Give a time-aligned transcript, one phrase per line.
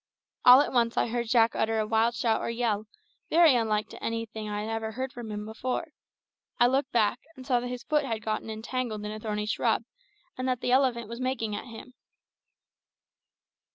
[0.45, 2.87] All at once I heard Jack utter a wild shout or yell,
[3.29, 5.89] very unlike to anything I ever heard from him before.
[6.59, 9.83] I looked back, and saw that his foot had got entangled in a thorny shrub,
[10.39, 11.93] and that the elephant was making at him.